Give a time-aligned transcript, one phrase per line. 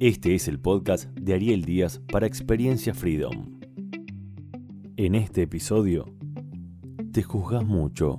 [0.00, 3.60] Este es el podcast de Ariel Díaz para Experiencia Freedom.
[4.96, 6.06] En este episodio,
[7.12, 8.18] te juzgas mucho.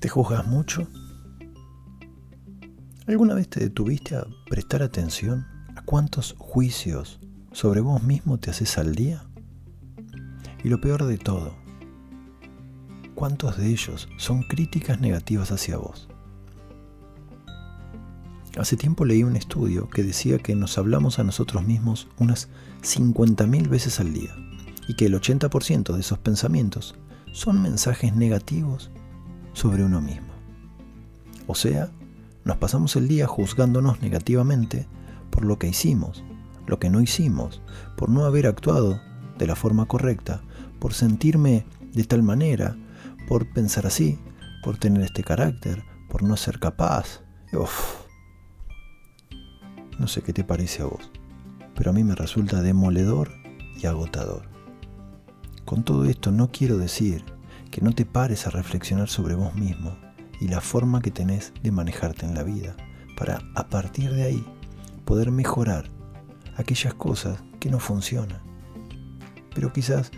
[0.00, 0.88] ¿Te juzgas mucho?
[3.06, 7.20] ¿Alguna vez te detuviste a prestar atención a cuántos juicios
[7.52, 9.25] sobre vos mismo te haces al día?
[10.66, 11.54] Y lo peor de todo,
[13.14, 16.08] ¿cuántos de ellos son críticas negativas hacia vos?
[18.58, 22.48] Hace tiempo leí un estudio que decía que nos hablamos a nosotros mismos unas
[22.82, 24.34] 50.000 veces al día
[24.88, 26.96] y que el 80% de esos pensamientos
[27.30, 28.90] son mensajes negativos
[29.52, 30.32] sobre uno mismo.
[31.46, 31.92] O sea,
[32.44, 34.88] nos pasamos el día juzgándonos negativamente
[35.30, 36.24] por lo que hicimos,
[36.66, 37.62] lo que no hicimos,
[37.96, 39.00] por no haber actuado
[39.38, 40.42] de la forma correcta,
[40.78, 42.76] por sentirme de tal manera,
[43.28, 44.18] por pensar así,
[44.62, 47.22] por tener este carácter, por no ser capaz.
[47.52, 48.06] Uf.
[49.98, 51.10] No sé qué te parece a vos,
[51.74, 53.30] pero a mí me resulta demoledor
[53.80, 54.48] y agotador.
[55.64, 57.24] Con todo esto no quiero decir
[57.70, 59.96] que no te pares a reflexionar sobre vos mismo
[60.40, 62.76] y la forma que tenés de manejarte en la vida,
[63.16, 64.44] para a partir de ahí
[65.04, 65.90] poder mejorar
[66.56, 68.45] aquellas cosas que no funcionan.
[69.56, 70.12] Pero quizás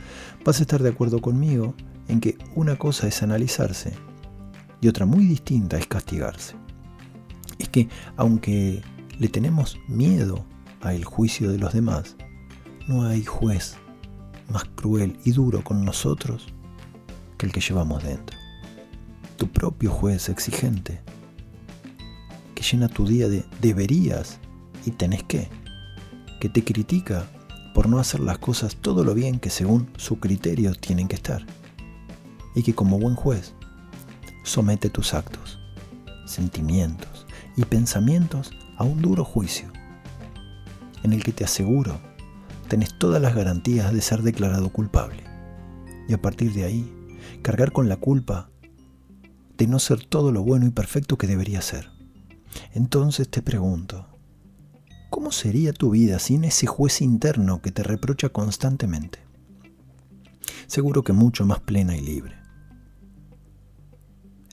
[0.44, 1.74] vas a estar de acuerdo conmigo
[2.08, 3.94] en que una cosa es analizarse
[4.82, 6.54] y otra muy distinta es castigarse.
[7.58, 8.82] Es que aunque
[9.18, 10.44] le tenemos miedo
[10.82, 12.16] al juicio de los demás,
[12.86, 13.78] no hay juez
[14.50, 16.46] más cruel y duro con nosotros
[17.38, 18.36] que el que llevamos dentro
[19.38, 21.00] tu propio juez exigente,
[22.54, 24.38] que llena tu día de deberías
[24.84, 25.48] y tenés que,
[26.40, 27.30] que te critica
[27.78, 31.46] por no hacer las cosas todo lo bien que según su criterio tienen que estar,
[32.56, 33.54] y que como buen juez
[34.42, 35.60] somete tus actos,
[36.26, 37.24] sentimientos
[37.56, 39.68] y pensamientos a un duro juicio,
[41.04, 42.00] en el que te aseguro
[42.66, 45.22] tenés todas las garantías de ser declarado culpable,
[46.08, 48.50] y a partir de ahí cargar con la culpa
[49.56, 51.90] de no ser todo lo bueno y perfecto que debería ser.
[52.74, 54.17] Entonces te pregunto,
[55.10, 59.20] ¿cómo sería tu vida sin ese juez interno que te reprocha constantemente?
[60.66, 62.36] Seguro que mucho más plena y libre.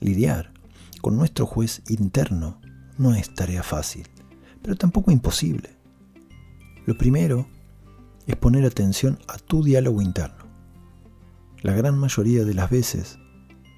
[0.00, 0.52] Lidiar
[1.00, 2.60] con nuestro juez interno
[2.98, 4.08] no es tarea fácil,
[4.62, 5.76] pero tampoco imposible.
[6.86, 7.48] Lo primero
[8.26, 10.46] es poner atención a tu diálogo interno.
[11.62, 13.18] La gran mayoría de las veces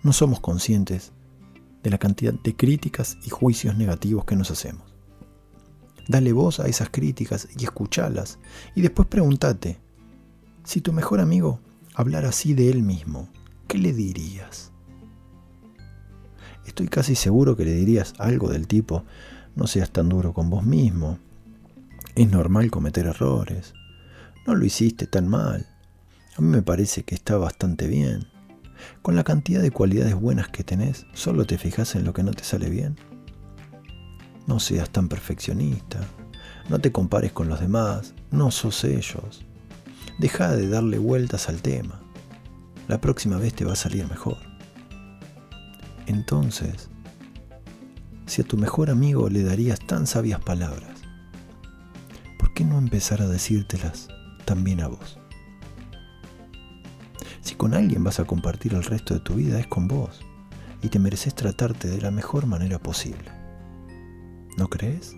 [0.02, 1.12] no somos conscientes
[1.82, 4.97] de la cantidad de críticas y juicios negativos que nos hacemos.
[6.08, 8.38] Dale voz a esas críticas y escuchalas
[8.74, 9.78] y después pregúntate,
[10.64, 11.60] si tu mejor amigo
[11.94, 13.28] hablara así de él mismo,
[13.66, 14.72] ¿qué le dirías?
[16.66, 19.04] Estoy casi seguro que le dirías algo del tipo,
[19.54, 21.18] no seas tan duro con vos mismo,
[22.14, 23.74] es normal cometer errores,
[24.46, 25.66] no lo hiciste tan mal,
[26.36, 28.28] a mí me parece que está bastante bien.
[29.02, 32.32] Con la cantidad de cualidades buenas que tenés, ¿solo te fijas en lo que no
[32.32, 32.96] te sale bien?
[34.48, 36.00] No seas tan perfeccionista,
[36.70, 39.44] no te compares con los demás, no sos ellos.
[40.18, 42.00] Deja de darle vueltas al tema.
[42.88, 44.38] La próxima vez te va a salir mejor.
[46.06, 46.88] Entonces,
[48.24, 51.02] si a tu mejor amigo le darías tan sabias palabras,
[52.38, 54.08] ¿por qué no empezar a decírtelas
[54.46, 55.18] también a vos?
[57.42, 60.20] Si con alguien vas a compartir el resto de tu vida es con vos
[60.82, 63.37] y te mereces tratarte de la mejor manera posible.
[64.58, 65.16] ¿No crees?